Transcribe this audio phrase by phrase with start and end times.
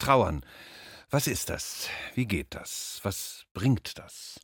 [0.00, 0.40] Trauern.
[1.10, 1.88] Was ist das?
[2.14, 3.00] Wie geht das?
[3.02, 4.40] Was bringt das?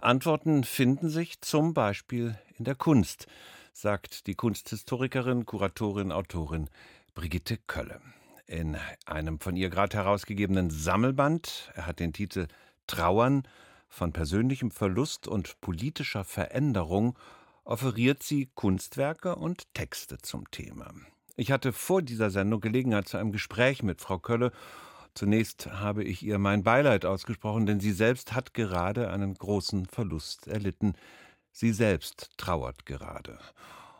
[0.00, 3.26] Antworten finden sich zum Beispiel in der Kunst,
[3.72, 6.70] sagt die Kunsthistorikerin, Kuratorin, Autorin
[7.14, 8.00] Brigitte Kölle.
[8.46, 12.46] In einem von ihr gerade herausgegebenen Sammelband, er hat den Titel
[12.86, 13.42] Trauern
[13.88, 17.18] von persönlichem Verlust und politischer Veränderung,
[17.64, 20.92] offeriert sie Kunstwerke und Texte zum Thema.
[21.36, 24.52] Ich hatte vor dieser Sendung Gelegenheit zu einem Gespräch mit Frau Kölle.
[25.14, 30.46] Zunächst habe ich ihr mein Beileid ausgesprochen, denn sie selbst hat gerade einen großen Verlust
[30.46, 30.94] erlitten.
[31.52, 33.38] Sie selbst trauert gerade.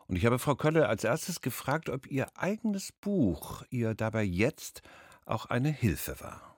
[0.06, 4.82] Und ich habe Frau Kölle als erstes gefragt, ob ihr eigenes Buch ihr dabei jetzt
[5.24, 6.56] auch eine Hilfe war.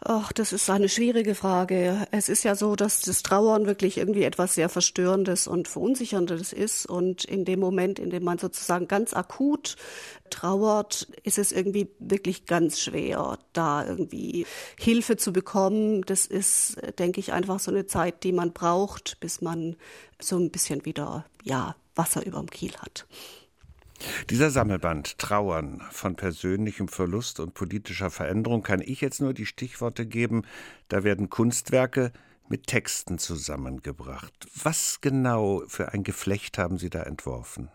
[0.00, 2.06] Ach, das ist eine schwierige Frage.
[2.10, 6.86] Es ist ja so, dass das Trauern wirklich irgendwie etwas sehr Verstörendes und Verunsicherndes ist.
[6.86, 9.76] Und in dem Moment, in dem man sozusagen ganz akut
[10.28, 14.46] trauert, ist es irgendwie wirklich ganz schwer, da irgendwie
[14.78, 16.02] Hilfe zu bekommen.
[16.02, 19.76] Das ist, denke ich, einfach so eine Zeit, die man braucht, bis man
[20.20, 23.06] so ein bisschen wieder, ja, Wasser überm Kiel hat.
[24.30, 30.06] Dieser Sammelband Trauern von persönlichem Verlust und politischer Veränderung kann ich jetzt nur die Stichworte
[30.06, 30.42] geben.
[30.88, 32.12] Da werden Kunstwerke
[32.48, 34.46] mit Texten zusammengebracht.
[34.62, 37.70] Was genau für ein Geflecht haben Sie da entworfen?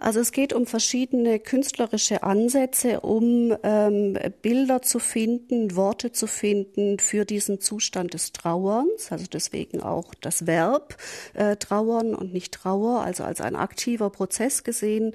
[0.00, 6.98] Also es geht um verschiedene künstlerische Ansätze, um ähm, Bilder zu finden, Worte zu finden
[6.98, 9.12] für diesen Zustand des Trauerns.
[9.12, 10.96] Also deswegen auch das Verb
[11.34, 15.12] äh, Trauern und nicht Trauer, also als ein aktiver Prozess gesehen.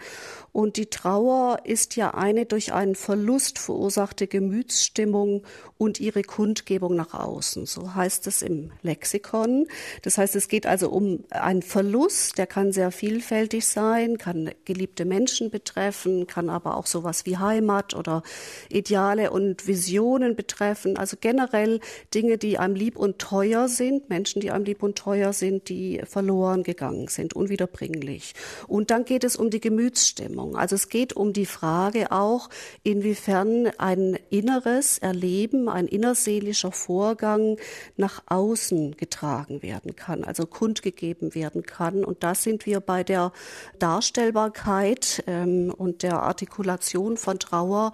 [0.52, 5.42] Und die Trauer ist ja eine durch einen Verlust verursachte Gemütsstimmung
[5.78, 7.66] und ihre Kundgebung nach außen.
[7.66, 9.68] So heißt es im Lexikon.
[10.04, 15.06] Das heißt, es geht also um einen Verlust, der kann sehr vielfältig sein, kann geliebte
[15.06, 18.24] Menschen betreffen, kann aber auch sowas wie Heimat oder
[18.70, 20.98] Ideale und Visionen betreffen.
[20.98, 21.80] Also generell
[22.14, 26.02] Dinge, die einem lieb und teuer sind, Menschen, die einem lieb und teuer sind, die
[26.06, 28.34] verloren gegangen sind, unwiederbringlich.
[28.68, 30.58] Und dann geht es um die Gemütsstimmung.
[30.58, 32.50] Also es geht um die Frage auch,
[32.84, 37.56] inwiefern ein inneres Erleben, ein innerseelischer Vorgang
[37.96, 42.04] nach außen getragen werden kann, also kundgegeben werden kann.
[42.04, 43.32] Und da sind wir bei der
[43.80, 47.92] Darstellbarkeit Sichtbarkeit ähm, und der Artikulation von Trauer.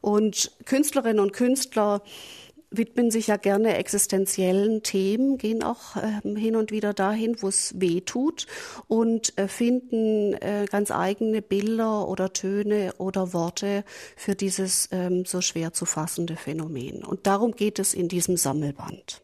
[0.00, 2.02] Und Künstlerinnen und Künstler
[2.70, 7.74] widmen sich ja gerne existenziellen Themen, gehen auch äh, hin und wieder dahin, wo es
[7.80, 8.46] weh tut
[8.88, 13.84] und äh, finden äh, ganz eigene Bilder oder Töne oder Worte
[14.16, 17.04] für dieses ähm, so schwer zu fassende Phänomen.
[17.04, 19.22] Und darum geht es in diesem Sammelband.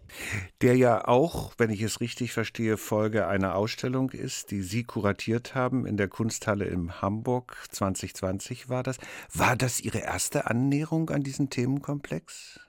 [0.60, 5.54] Der ja auch, wenn ich es richtig verstehe, Folge einer Ausstellung ist, die Sie kuratiert
[5.54, 8.98] haben in der Kunsthalle in Hamburg 2020 war das.
[9.32, 12.60] War das Ihre erste Annäherung an diesen Themenkomplex?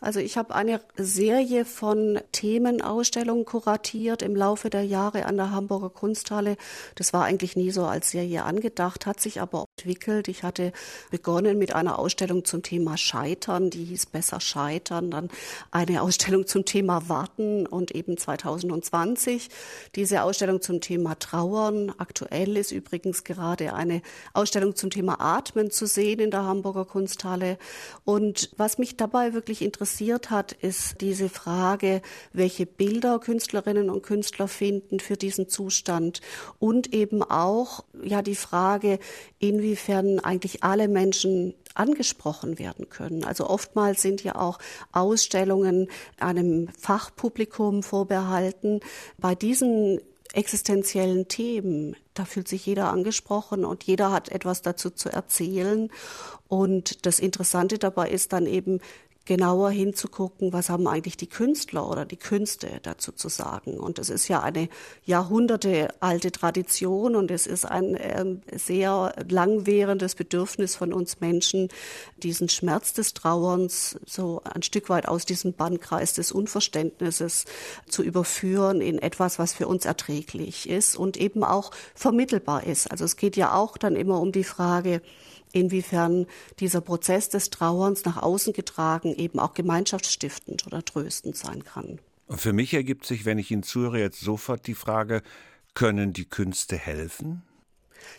[0.00, 5.90] Also ich habe eine Serie von Themenausstellungen kuratiert im Laufe der Jahre an der Hamburger
[5.90, 6.56] Kunsthalle.
[6.94, 10.28] Das war eigentlich nie so als Serie angedacht, hat sich aber entwickelt.
[10.28, 10.72] Ich hatte
[11.10, 15.28] begonnen mit einer Ausstellung zum Thema Scheitern, die hieß Besser Scheitern, dann
[15.70, 19.48] eine Ausstellung zum Thema Warten und eben 2020
[19.94, 21.92] diese Ausstellung zum Thema Trauern.
[21.98, 24.02] Aktuell ist übrigens gerade eine
[24.32, 27.58] Ausstellung zum Thema Atmen zu sehen in der Hamburger Kunsthalle.
[28.04, 32.02] Und was mich dabei wirklich interessiert, interessiert hat, ist diese Frage,
[32.32, 36.20] welche Bilder Künstlerinnen und Künstler finden für diesen Zustand
[36.58, 38.98] und eben auch ja die Frage,
[39.38, 43.24] inwiefern eigentlich alle Menschen angesprochen werden können.
[43.24, 44.58] Also oftmals sind ja auch
[44.92, 45.88] Ausstellungen
[46.18, 48.80] einem Fachpublikum vorbehalten.
[49.18, 50.00] Bei diesen
[50.32, 51.96] existenziellen Themen.
[52.12, 55.90] Da fühlt sich jeder angesprochen und jeder hat etwas dazu zu erzählen.
[56.48, 58.80] Und das Interessante dabei ist dann eben,
[59.26, 63.78] genauer hinzugucken, was haben eigentlich die Künstler oder die Künste dazu zu sagen.
[63.78, 64.68] Und es ist ja eine
[65.04, 68.24] Jahrhunderte alte Tradition und es ist ein äh,
[68.56, 71.68] sehr langwährendes Bedürfnis von uns Menschen,
[72.22, 77.44] diesen Schmerz des Trauerns so ein Stück weit aus diesem Bannkreis des Unverständnisses
[77.88, 82.90] zu überführen in etwas, was für uns erträglich ist und eben auch vermittelbar ist.
[82.92, 85.02] Also es geht ja auch dann immer um die Frage,
[85.56, 86.26] inwiefern
[86.60, 91.98] dieser Prozess des Trauerns nach außen getragen eben auch gemeinschaftsstiftend oder tröstend sein kann.
[92.26, 95.22] Und für mich ergibt sich, wenn ich Ihnen zuhöre, jetzt sofort die Frage,
[95.74, 97.42] können die Künste helfen?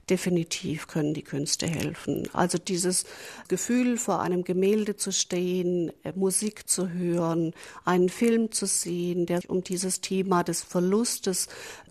[0.09, 2.27] definitiv können die Künste helfen.
[2.33, 3.05] Also dieses
[3.47, 7.53] Gefühl, vor einem Gemälde zu stehen, äh, Musik zu hören,
[7.85, 11.47] einen Film zu sehen, der um dieses Thema des Verlustes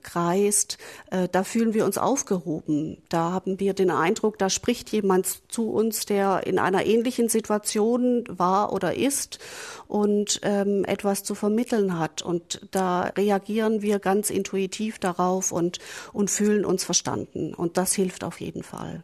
[0.07, 0.79] kreist,
[1.11, 2.97] äh, da fühlen wir uns aufgehoben.
[3.11, 8.25] Da haben wir den Eindruck, da spricht jemand zu uns, der in einer ähnlichen Situation
[8.29, 9.39] war oder ist
[9.89, 12.23] und ähm, etwas zu vermitteln hat.
[12.23, 15.81] Und da reagieren wir ganz intuitiv darauf und,
[16.15, 17.53] und fühlen uns verstanden.
[17.53, 19.03] Und das hilft auf jeden Fall.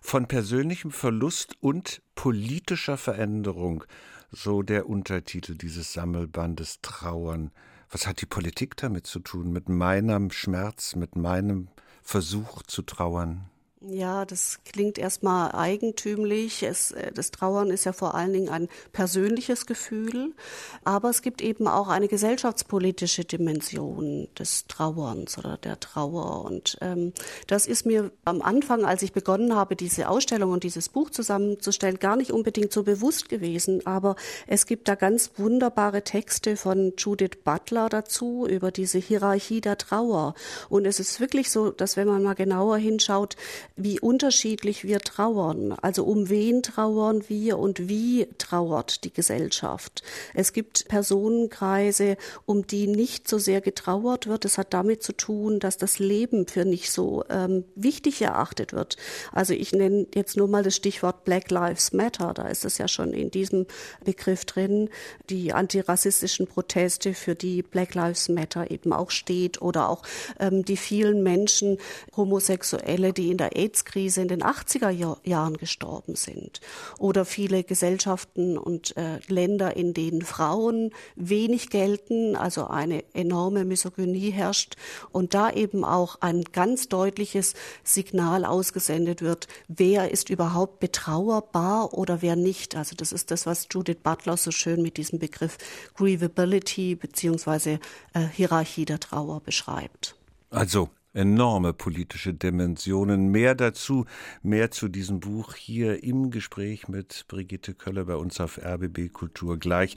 [0.00, 3.84] Von persönlichem Verlust und politischer Veränderung,
[4.30, 7.50] so der Untertitel dieses Sammelbandes Trauern.
[7.90, 11.68] Was hat die Politik damit zu tun, mit meinem Schmerz, mit meinem
[12.02, 13.48] Versuch zu trauern?
[13.80, 16.64] Ja, das klingt erstmal eigentümlich.
[16.64, 20.34] Es, äh, das Trauern ist ja vor allen Dingen ein persönliches Gefühl,
[20.82, 26.44] aber es gibt eben auch eine gesellschaftspolitische Dimension des Trauerns oder der Trauer.
[26.44, 27.12] Und ähm,
[27.46, 32.00] das ist mir am Anfang, als ich begonnen habe, diese Ausstellung und dieses Buch zusammenzustellen,
[32.00, 33.86] gar nicht unbedingt so bewusst gewesen.
[33.86, 34.16] Aber
[34.48, 40.34] es gibt da ganz wunderbare Texte von Judith Butler dazu über diese Hierarchie der Trauer.
[40.68, 43.36] Und es ist wirklich so, dass wenn man mal genauer hinschaut,
[43.78, 45.72] wie unterschiedlich wir trauern.
[45.80, 50.02] Also um wen trauern wir und wie trauert die Gesellschaft.
[50.34, 54.44] Es gibt Personenkreise, um die nicht so sehr getrauert wird.
[54.44, 58.96] Es hat damit zu tun, dass das Leben für nicht so ähm, wichtig erachtet wird.
[59.32, 62.34] Also ich nenne jetzt nur mal das Stichwort Black Lives Matter.
[62.34, 63.66] Da ist es ja schon in diesem
[64.04, 64.90] Begriff drin.
[65.30, 70.02] Die antirassistischen Proteste, für die Black Lives Matter eben auch steht oder auch
[70.40, 71.78] ähm, die vielen Menschen,
[72.16, 74.90] Homosexuelle, die in der AIDS-Krise in den 80er
[75.24, 76.60] Jahren gestorben sind.
[76.98, 84.30] Oder viele Gesellschaften und äh, Länder, in denen Frauen wenig gelten, also eine enorme Misogynie
[84.30, 84.76] herrscht
[85.10, 87.54] und da eben auch ein ganz deutliches
[87.84, 92.74] Signal ausgesendet wird, wer ist überhaupt betrauerbar oder wer nicht.
[92.76, 95.58] Also das ist das, was Judith Butler so schön mit diesem Begriff
[95.94, 97.80] Grievability beziehungsweise
[98.14, 100.16] äh, Hierarchie der Trauer beschreibt.
[100.50, 100.88] Also
[101.18, 103.28] enorme politische Dimensionen.
[103.28, 104.06] Mehr dazu,
[104.42, 109.58] mehr zu diesem Buch hier im Gespräch mit Brigitte Köller bei uns auf RBB Kultur
[109.58, 109.96] gleich.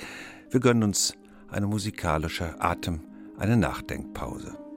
[0.50, 1.14] Wir gönnen uns
[1.50, 3.02] eine musikalische Atem,
[3.38, 4.71] eine Nachdenkpause.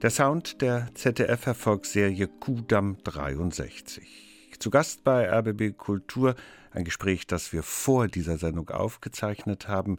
[0.00, 4.54] Der Sound der ZDF-Erfolgsserie Kudamm 63.
[4.60, 6.36] Zu Gast bei RBB Kultur,
[6.70, 9.98] ein Gespräch, das wir vor dieser Sendung aufgezeichnet haben,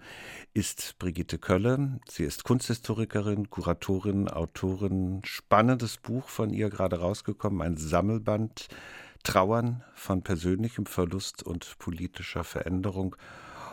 [0.54, 2.00] ist Brigitte Kölle.
[2.08, 5.20] Sie ist Kunsthistorikerin, Kuratorin, Autorin.
[5.26, 8.70] Spannendes Buch von ihr gerade rausgekommen, ein Sammelband.
[9.24, 13.18] Trauern von persönlichem Verlust und politischer Veränderung.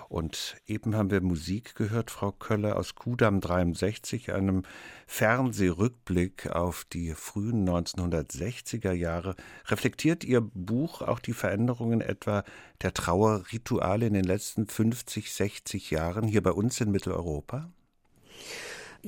[0.08, 4.62] Und eben haben wir Musik gehört, Frau Köller, aus Kudam 63, einem
[5.06, 9.35] Fernsehrückblick auf die frühen 1960er Jahre.
[9.67, 12.44] Reflektiert Ihr Buch auch die Veränderungen etwa
[12.82, 17.70] der Trauerrituale in den letzten 50, 60 Jahren hier bei uns in Mitteleuropa?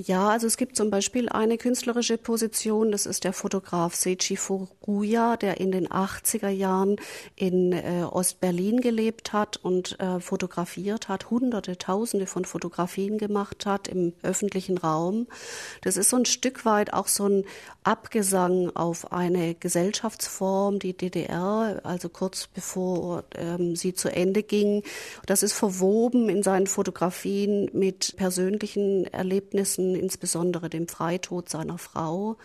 [0.00, 5.36] Ja, also es gibt zum Beispiel eine künstlerische Position, das ist der Fotograf Seichi Furuya,
[5.36, 7.00] der in den 80er Jahren
[7.34, 13.88] in äh, Ostberlin gelebt hat und äh, fotografiert hat, hunderte, tausende von Fotografien gemacht hat
[13.88, 15.26] im öffentlichen Raum.
[15.82, 17.44] Das ist so ein Stück weit auch so ein
[17.82, 24.84] Abgesang auf eine Gesellschaftsform, die DDR, also kurz bevor ähm, sie zu Ende ging.
[25.26, 32.36] Das ist verwoben in seinen Fotografien mit persönlichen Erlebnissen insbesondere dem Freitod seiner Frau.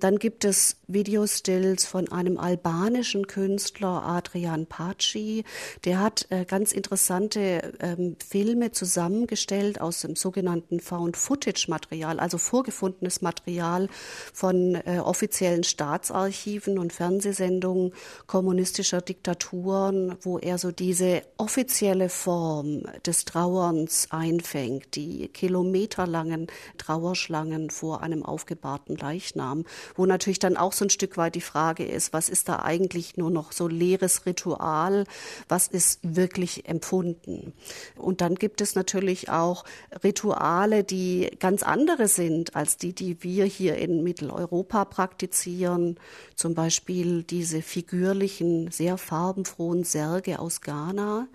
[0.00, 5.44] Dann gibt es Videostills von einem albanischen Künstler, Adrian Paci.
[5.84, 13.88] Der hat äh, ganz interessante ähm, Filme zusammengestellt aus dem sogenannten Found-Footage-Material, also vorgefundenes Material
[14.32, 17.92] von äh, offiziellen Staatsarchiven und Fernsehsendungen
[18.26, 28.02] kommunistischer Diktaturen, wo er so diese offizielle Form des Trauerns einfängt, die kilometerlangen Trauerschlangen vor
[28.02, 29.64] einem aufgebahrten Leichnam
[29.94, 33.16] wo natürlich dann auch so ein Stück weit die Frage ist, was ist da eigentlich
[33.16, 35.04] nur noch so leeres Ritual,
[35.48, 37.52] was ist wirklich empfunden.
[37.96, 39.64] Und dann gibt es natürlich auch
[40.02, 45.98] Rituale, die ganz andere sind als die, die wir hier in Mitteleuropa praktizieren.
[46.34, 51.28] Zum Beispiel diese figürlichen, sehr farbenfrohen Särge aus Ghana.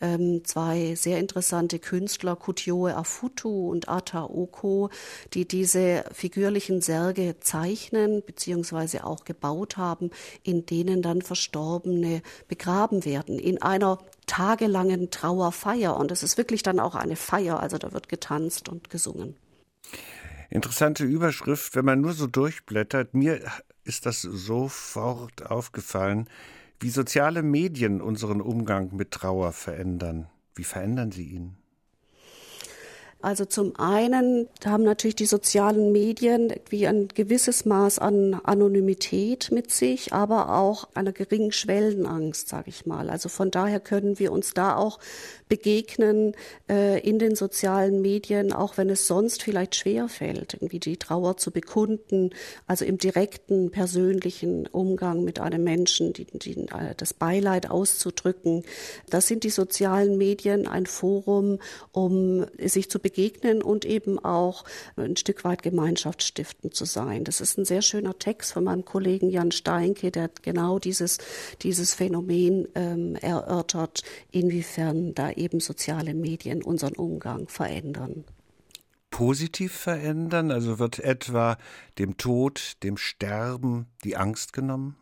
[0.00, 4.90] Ähm, zwei sehr interessante Künstler, Kutioe Afutu und Ata Oko, Co.,
[5.34, 9.00] die diese figürlichen Särge zeichnen bzw.
[9.00, 10.10] auch gebaut haben,
[10.44, 15.96] in denen dann Verstorbene begraben werden in einer tagelangen Trauerfeier.
[15.96, 19.34] Und es ist wirklich dann auch eine Feier, also da wird getanzt und gesungen.
[20.50, 23.14] Interessante Überschrift, wenn man nur so durchblättert.
[23.14, 23.40] Mir
[23.84, 26.28] ist das sofort aufgefallen,
[26.78, 30.28] wie soziale Medien unseren Umgang mit Trauer verändern.
[30.54, 31.59] Wie verändern sie ihn?
[33.22, 39.70] Also zum einen haben natürlich die sozialen Medien wie ein gewisses Maß an Anonymität mit
[39.70, 43.10] sich, aber auch einer geringen Schwellenangst, sage ich mal.
[43.10, 44.98] Also von daher können wir uns da auch
[45.48, 46.34] begegnen
[46.70, 51.36] äh, in den sozialen Medien, auch wenn es sonst vielleicht schwer fällt, irgendwie die Trauer
[51.36, 52.30] zu bekunden,
[52.66, 58.64] also im direkten persönlichen Umgang mit einem Menschen, die, die, äh, das Beileid auszudrücken.
[59.10, 61.58] Das sind die sozialen Medien ein Forum,
[61.92, 63.09] um sich zu begegnen
[63.62, 64.64] und eben auch
[64.96, 67.24] ein Stück weit gemeinschaftsstiftend zu sein.
[67.24, 71.18] Das ist ein sehr schöner Text von meinem Kollegen Jan Steinke, der genau dieses,
[71.62, 78.24] dieses Phänomen ähm, erörtert, inwiefern da eben soziale Medien unseren Umgang verändern.
[79.10, 80.50] Positiv verändern?
[80.50, 81.58] Also wird etwa
[81.98, 84.96] dem Tod, dem Sterben die Angst genommen?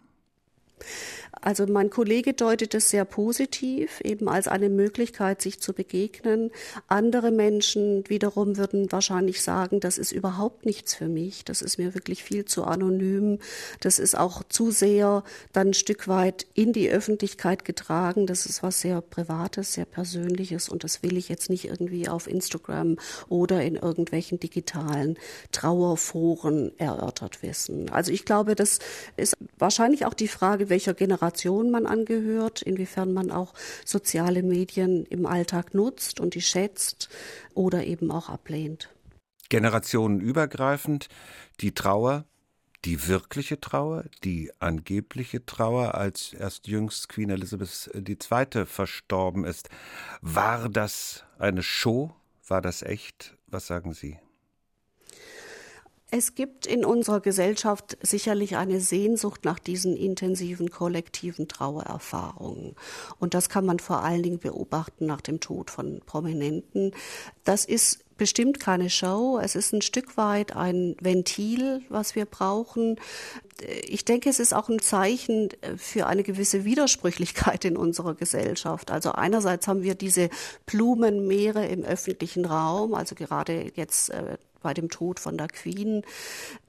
[1.40, 6.50] Also mein Kollege deutet es sehr positiv, eben als eine Möglichkeit, sich zu begegnen.
[6.88, 11.94] Andere Menschen wiederum würden wahrscheinlich sagen, das ist überhaupt nichts für mich, das ist mir
[11.94, 13.38] wirklich viel zu anonym,
[13.80, 18.62] das ist auch zu sehr dann ein Stück weit in die Öffentlichkeit getragen, das ist
[18.62, 22.96] was sehr Privates, sehr Persönliches und das will ich jetzt nicht irgendwie auf Instagram
[23.28, 25.18] oder in irgendwelchen digitalen
[25.52, 27.90] Trauerforen erörtert wissen.
[27.90, 28.78] Also ich glaube, das
[29.16, 35.26] ist wahrscheinlich auch die Frage, welcher Generation man angehört, inwiefern man auch soziale Medien im
[35.26, 37.08] Alltag nutzt und die schätzt
[37.54, 38.90] oder eben auch ablehnt.
[39.48, 41.08] Generationenübergreifend
[41.60, 42.24] die Trauer,
[42.84, 48.66] die wirkliche Trauer, die angebliche Trauer, als erst jüngst Queen Elizabeth II.
[48.66, 49.68] verstorben ist.
[50.20, 52.14] War das eine Show?
[52.46, 53.36] War das echt?
[53.46, 54.18] Was sagen Sie?
[56.10, 62.74] Es gibt in unserer Gesellschaft sicherlich eine Sehnsucht nach diesen intensiven kollektiven Trauererfahrungen.
[63.18, 66.92] Und das kann man vor allen Dingen beobachten nach dem Tod von Prominenten.
[67.44, 69.40] Das ist bestimmt keine Show.
[69.42, 72.96] Es ist ein Stück weit ein Ventil, was wir brauchen.
[73.86, 78.90] Ich denke, es ist auch ein Zeichen für eine gewisse Widersprüchlichkeit in unserer Gesellschaft.
[78.90, 80.28] Also einerseits haben wir diese
[80.66, 86.02] Blumenmeere im öffentlichen Raum, also gerade jetzt äh, bei dem Tod von der Queen,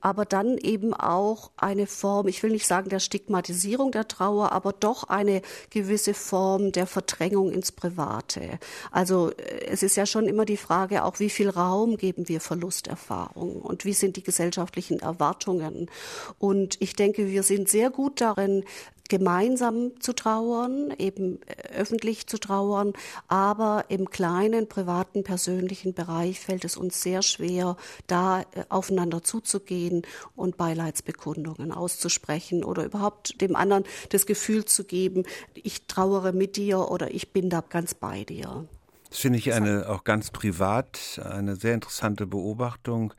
[0.02, 4.74] aber dann eben auch eine Form, ich will nicht sagen der Stigmatisierung der Trauer, aber
[4.74, 8.60] doch eine gewisse Form der Verdrängung ins Private.
[8.92, 12.42] Also äh, es ist ja schon immer die Frage, auch wie viel Raum geben wir
[12.42, 15.90] Verlusterfahrungen und wie sind die gesellschaftlichen Erwartungen.
[16.38, 18.66] Und ich denke, wir sind sehr gut darin,
[19.08, 22.92] gemeinsam zu trauern, eben äh, öffentlich zu trauern,
[23.30, 30.02] aber im kleinen, privaten, persönlichen Bereich fällt es uns sehr schwer, da äh, aufeinander zuzugehen
[30.36, 36.92] und Beileidsbekundungen auszusprechen oder überhaupt dem anderen das Gefühl zu geben, ich trauere mit dir
[36.92, 38.68] oder ich bin da ganz bei dir.
[39.10, 43.14] Das finde ich eine auch ganz privat eine sehr interessante Beobachtung,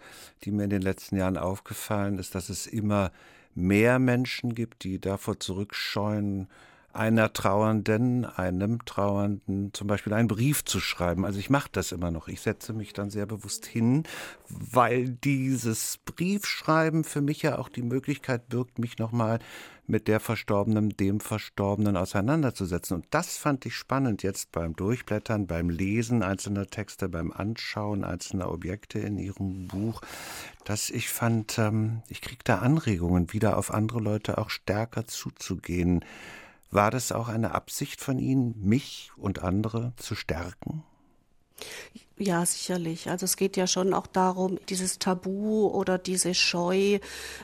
[0.45, 3.11] die mir in den letzten Jahren aufgefallen ist, dass es immer
[3.55, 6.49] mehr Menschen gibt, die davor zurückscheuen,
[6.93, 11.25] einer Trauernden, einem Trauernden zum Beispiel einen Brief zu schreiben.
[11.25, 12.29] Also ich mache das immer noch.
[12.29, 14.05] Ich setze mich dann sehr bewusst hin,
[14.49, 19.39] weil dieses Briefschreiben für mich ja auch die Möglichkeit birgt, mich nochmal
[19.91, 22.97] mit der Verstorbenen, dem Verstorbenen auseinanderzusetzen.
[22.97, 28.51] Und das fand ich spannend jetzt beim Durchblättern, beim Lesen einzelner Texte, beim Anschauen einzelner
[28.51, 30.01] Objekte in Ihrem Buch,
[30.65, 36.05] dass ich fand, ähm, ich kriege da Anregungen, wieder auf andere Leute auch stärker zuzugehen.
[36.71, 40.85] War das auch eine Absicht von Ihnen, mich und andere zu stärken?
[42.23, 43.09] Ja, sicherlich.
[43.09, 46.99] Also es geht ja schon auch darum, dieses Tabu oder diese Scheu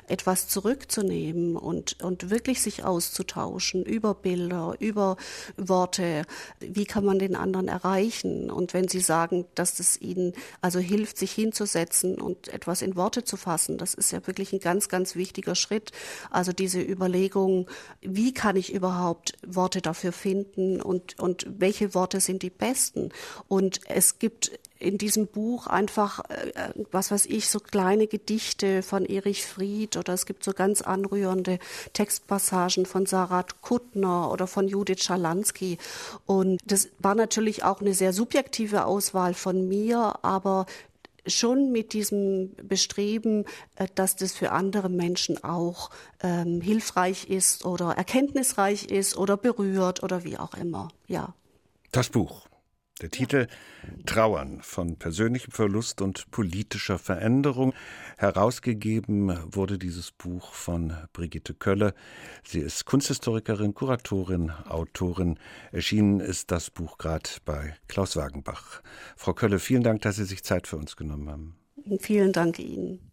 [0.07, 5.17] etwas zurückzunehmen und, und wirklich sich auszutauschen über Bilder, über
[5.57, 6.27] Worte.
[6.61, 8.51] Wie kann man den anderen erreichen?
[8.51, 13.25] Und wenn Sie sagen, dass es Ihnen also hilft, sich hinzusetzen und etwas in Worte
[13.25, 15.93] zu fassen, das ist ja wirklich ein ganz, ganz wichtiger Schritt.
[16.31, 17.67] Also diese Überlegung,
[18.03, 23.09] wie kann ich überhaupt Worte dafür finden und, und welche Worte sind die besten?
[23.49, 29.05] Und es gibt in diesem Buch einfach, äh, was weiß ich, so kleine Gedichte von
[29.05, 31.59] Erich Fried oder es gibt so ganz anrührende
[31.93, 35.79] Textpassagen von Sarat Kuttner oder von Judith Schalansky.
[36.27, 40.67] Und das war natürlich auch eine sehr subjektive Auswahl von mir, aber
[41.27, 43.45] schon mit diesem Bestreben,
[43.77, 45.91] äh, dass das für andere Menschen auch
[46.23, 50.89] ähm, hilfreich ist oder erkenntnisreich ist oder berührt oder wie auch immer.
[51.07, 51.35] Ja.
[51.93, 52.47] Das Buch.
[53.03, 53.47] Der Titel
[54.07, 57.75] Trauern von persönlichem Verlust und politischer Veränderung.
[58.17, 61.93] Herausgegeben wurde dieses Buch von Brigitte Kölle.
[62.43, 65.39] Sie ist Kunsthistorikerin, Kuratorin, Autorin.
[65.73, 68.81] Erschienen ist das Buch gerade bei Klaus Wagenbach.
[69.15, 71.57] Frau Kölle, vielen Dank, dass Sie sich Zeit für uns genommen haben.
[72.01, 73.13] Vielen Dank Ihnen.